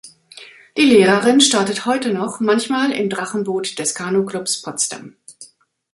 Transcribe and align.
Die 0.77 0.81
Lehrerin 0.81 1.39
startet 1.41 1.85
heute 1.85 2.11
noch 2.11 2.39
manchmal 2.39 2.91
im 2.91 3.07
Drachenboot 3.07 3.77
des 3.77 3.93
Kanu 3.93 4.25
Clubs 4.25 4.59
Potsdam. 4.63 5.15